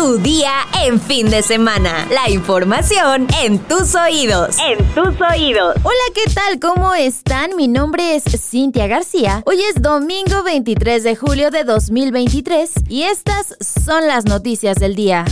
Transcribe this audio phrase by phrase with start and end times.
[0.00, 2.08] Tu día en fin de semana.
[2.10, 4.56] La información en tus oídos.
[4.58, 5.76] En tus oídos.
[5.82, 6.58] Hola, ¿qué tal?
[6.58, 7.54] ¿Cómo están?
[7.54, 9.42] Mi nombre es Cintia García.
[9.44, 15.26] Hoy es domingo 23 de julio de 2023 y estas son las noticias del día.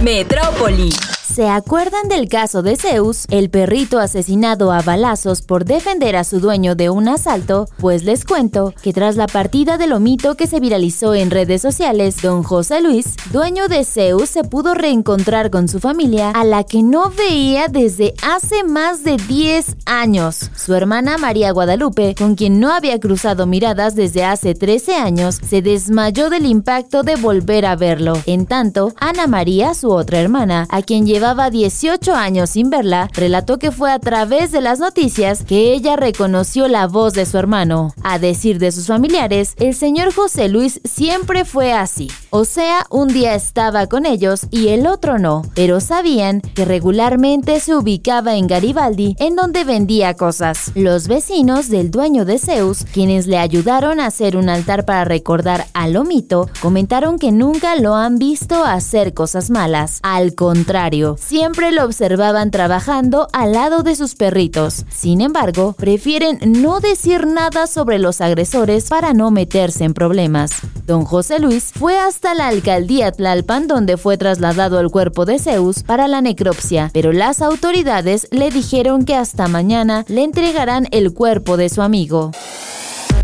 [0.00, 0.90] Metrópoli.
[1.32, 6.40] ¿Se acuerdan del caso de Zeus, el perrito asesinado a balazos por defender a su
[6.40, 7.70] dueño de un asalto?
[7.78, 12.20] Pues les cuento que tras la partida del omito que se viralizó en redes sociales,
[12.20, 16.82] don José Luis, dueño de Zeus, se pudo reencontrar con su familia a la que
[16.82, 20.50] no veía desde hace más de 10 años.
[20.54, 25.62] Su hermana María Guadalupe, con quien no había cruzado miradas desde hace 13 años, se
[25.62, 28.20] desmayó del impacto de volver a verlo.
[28.26, 33.08] En tanto, Ana María, su otra hermana, a quien lleva llevaba 18 años sin verla,
[33.12, 37.38] relató que fue a través de las noticias que ella reconoció la voz de su
[37.38, 37.94] hermano.
[38.02, 42.10] A decir de sus familiares, el señor José Luis siempre fue así.
[42.30, 47.60] O sea, un día estaba con ellos y el otro no, pero sabían que regularmente
[47.60, 50.72] se ubicaba en Garibaldi, en donde vendía cosas.
[50.74, 55.66] Los vecinos del dueño de Zeus, quienes le ayudaron a hacer un altar para recordar
[55.72, 60.00] al Lomito, comentaron que nunca lo han visto hacer cosas malas.
[60.02, 64.84] Al contrario, siempre lo observaban trabajando al lado de sus perritos.
[64.90, 70.52] Sin embargo, prefieren no decir nada sobre los agresores para no meterse en problemas.
[70.86, 75.82] Don José Luis fue hasta la alcaldía Tlalpan donde fue trasladado el cuerpo de Zeus
[75.82, 81.56] para la necropsia, pero las autoridades le dijeron que hasta mañana le entregarán el cuerpo
[81.56, 82.32] de su amigo.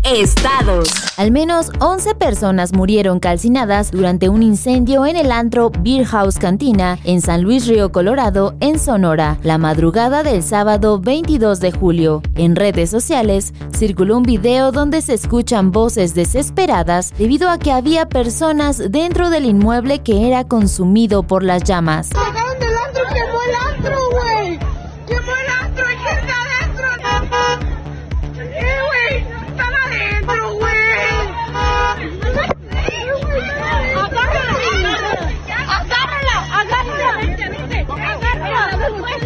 [0.03, 0.89] Estados.
[1.19, 6.97] Al menos 11 personas murieron calcinadas durante un incendio en el antro Beer House Cantina
[7.03, 12.21] en San Luis Río Colorado, en Sonora, la madrugada del sábado 22 de julio.
[12.35, 18.07] En redes sociales circuló un video donde se escuchan voces desesperadas debido a que había
[18.07, 22.11] personas dentro del inmueble que era consumido por las llamas.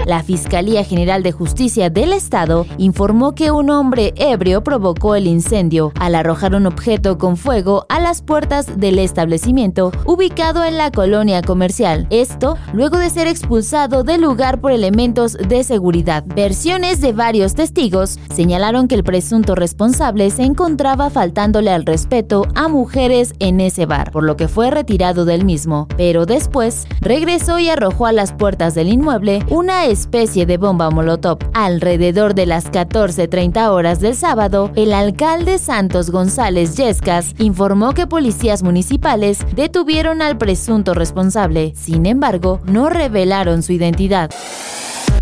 [0.06, 5.94] La Fiscalía General de Justicia del Estado informó que un hombre ebrio provocó el incendio
[5.98, 11.42] al arrojar un objeto con fuego a las puertas del establecimiento ubicado en la colonia
[11.42, 12.06] comercial.
[12.10, 16.26] Esto luego de ser expulsado del lugar por elementos de seguridad.
[16.36, 22.68] Versiones de varios testigos señalaron que el presunto responsable se encontraba faltándole al respeto a
[22.68, 25.88] mujeres en ese bar, por lo que fue retirado del mismo.
[25.96, 31.40] Pero después regresó y arrojó a las puertas del inmueble una especie de bomba molotov.
[31.54, 38.64] Alrededor de las 14.30 horas del sábado, el alcalde Santos González Yescas informó que policías
[38.64, 41.74] municipales detuvieron al presunto responsable.
[41.76, 44.30] Sin embargo, no revelaron su identidad.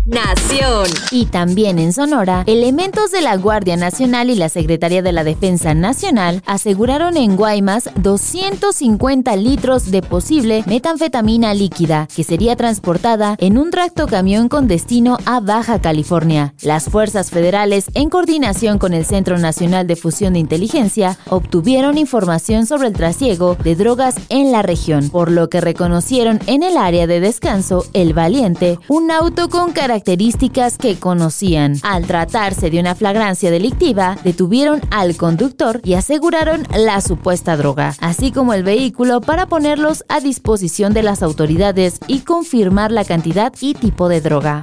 [0.04, 0.88] Nación.
[1.12, 5.74] Y también en Sonora, elementos de la Guardia Nacional y la Secretaría de la Defensa
[5.74, 13.70] Nacional aseguraron en Guaymas 250 litros de posible metanfetamina líquida que sería transportada en un
[13.70, 16.52] tractocamión con destino a Baja California.
[16.62, 22.66] Las fuerzas federales, en coordinación con el Centro Nacional de Fusión de Inteligencia, obtuvieron información
[22.66, 27.06] sobre el trasiego de drogas en la región, por lo que reconocieron en el área
[27.06, 31.76] de descanso El Valiente un auto con características características que conocían.
[31.82, 38.32] Al tratarse de una flagrancia delictiva, detuvieron al conductor y aseguraron la supuesta droga, así
[38.32, 43.74] como el vehículo para ponerlos a disposición de las autoridades y confirmar la cantidad y
[43.74, 44.62] tipo de droga.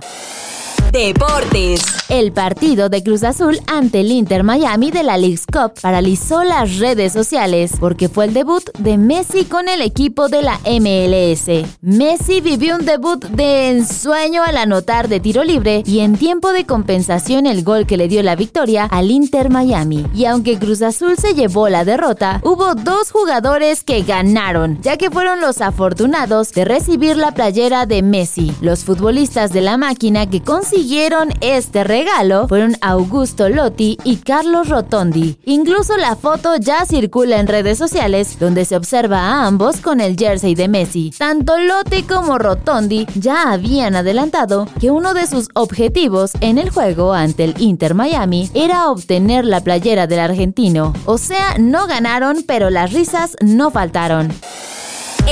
[0.91, 1.81] Deportes.
[2.09, 6.79] El partido de Cruz Azul ante el Inter Miami de la League's Cup paralizó las
[6.79, 11.67] redes sociales porque fue el debut de Messi con el equipo de la MLS.
[11.81, 16.66] Messi vivió un debut de ensueño al anotar de tiro libre y en tiempo de
[16.66, 20.07] compensación el gol que le dio la victoria al Inter Miami.
[20.16, 25.11] Y aunque Cruz Azul se llevó la derrota, hubo dos jugadores que ganaron, ya que
[25.11, 30.42] fueron los afortunados de recibir la playera de Messi, los futbolistas de la máquina que
[30.42, 35.38] consiguieron siguieron este regalo fueron Augusto Lotti y Carlos Rotondi.
[35.44, 40.16] Incluso la foto ya circula en redes sociales donde se observa a ambos con el
[40.16, 41.12] jersey de Messi.
[41.18, 47.12] Tanto Lotti como Rotondi ya habían adelantado que uno de sus objetivos en el juego
[47.12, 50.94] ante el Inter Miami era obtener la playera del argentino.
[51.04, 54.30] O sea, no ganaron, pero las risas no faltaron.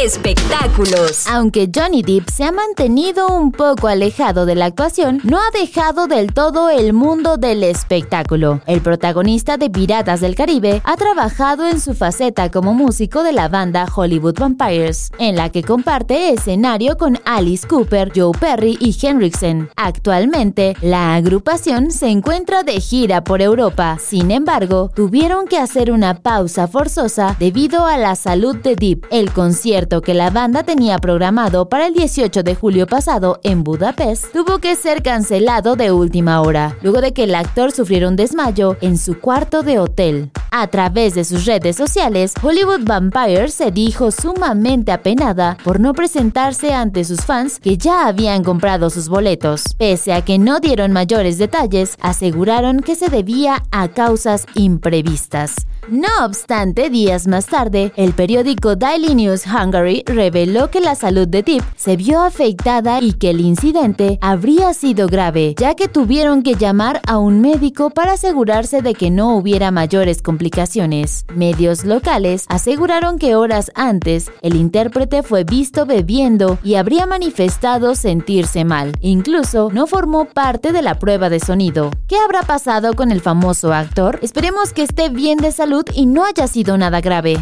[0.04, 1.26] Espectáculos.
[1.28, 6.06] Aunque Johnny Depp se ha mantenido un poco alejado de la actuación, no ha dejado
[6.06, 8.62] del todo el mundo del espectáculo.
[8.68, 13.50] El protagonista de Piratas del Caribe ha trabajado en su faceta como músico de la
[13.50, 19.70] banda Hollywood Vampires, en la que comparte escenario con Alice Cooper, Joe Perry y Henriksen.
[19.76, 23.98] Actualmente, la agrupación se encuentra de gira por Europa.
[24.00, 29.08] Sin embargo, tuvieron que hacer una pausa forzosa debido a la salud de Deep.
[29.10, 34.34] El concierto que la banda tenía programado para el 18 de julio pasado en Budapest
[34.34, 38.76] tuvo que ser cancelado de última hora, luego de que el actor sufriera un desmayo
[38.82, 40.30] en su cuarto de hotel.
[40.52, 46.74] A través de sus redes sociales, Hollywood Vampire se dijo sumamente apenada por no presentarse
[46.74, 49.76] ante sus fans que ya habían comprado sus boletos.
[49.78, 55.56] Pese a que no dieron mayores detalles, aseguraron que se debía a causas imprevistas.
[55.90, 61.64] No obstante, días más tarde, el periódico Daily News Reveló que la salud de Tip
[61.76, 67.02] se vio afectada y que el incidente habría sido grave, ya que tuvieron que llamar
[67.08, 71.26] a un médico para asegurarse de que no hubiera mayores complicaciones.
[71.34, 78.66] Medios locales aseguraron que horas antes, el intérprete fue visto bebiendo y habría manifestado sentirse
[78.66, 78.94] mal.
[79.02, 81.92] Incluso no formó parte de la prueba de sonido.
[82.08, 84.20] ¿Qué habrá pasado con el famoso actor?
[84.22, 87.38] Esperemos que esté bien de salud y no haya sido nada grave.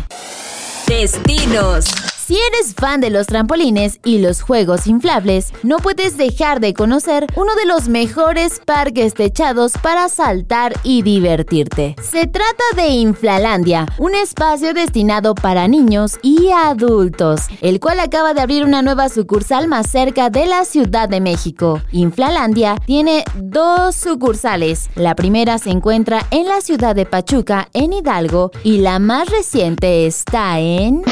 [0.87, 2.14] Destinos.
[2.25, 7.27] Si eres fan de los trampolines y los juegos inflables, no puedes dejar de conocer
[7.35, 11.95] uno de los mejores parques techados para saltar y divertirte.
[12.01, 18.41] Se trata de Inflalandia, un espacio destinado para niños y adultos, el cual acaba de
[18.41, 21.83] abrir una nueva sucursal más cerca de la Ciudad de México.
[21.91, 24.89] Inflalandia tiene dos sucursales.
[24.95, 30.07] La primera se encuentra en la ciudad de Pachuca, en Hidalgo, y la más reciente
[30.07, 31.03] está en...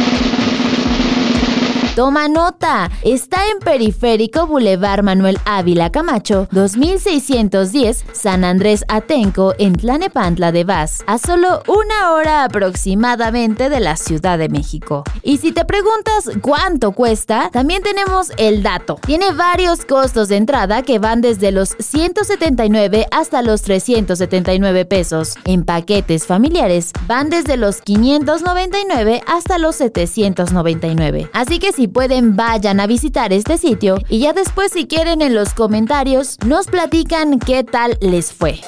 [1.95, 10.51] Toma nota, está en Periférico Boulevard Manuel Ávila Camacho, 2610 San Andrés Atenco, en Tlanepantla
[10.51, 15.03] de Vaz, a solo una hora aproximadamente de la Ciudad de México.
[15.21, 18.97] Y si te preguntas cuánto cuesta, también tenemos el dato.
[19.05, 25.35] Tiene varios costos de entrada que van desde los 179 hasta los 379 pesos.
[25.45, 31.29] En paquetes familiares van desde los 599 hasta los 799.
[31.33, 35.35] Así que si pueden, vayan a visitar este sitio y ya después si quieren en
[35.35, 38.59] los comentarios nos platican qué tal les fue.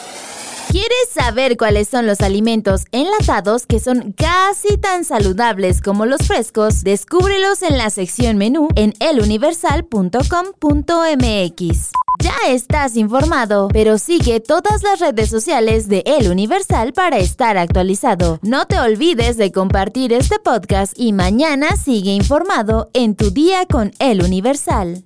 [0.75, 6.83] ¿Quieres saber cuáles son los alimentos enlatados que son casi tan saludables como los frescos?
[6.83, 11.92] Descúbrelos en la sección menú en eluniversal.com.mx.
[12.22, 18.39] Ya estás informado, pero sigue todas las redes sociales de El Universal para estar actualizado.
[18.42, 23.94] No te olvides de compartir este podcast y mañana sigue informado en tu día con
[24.00, 25.06] El Universal.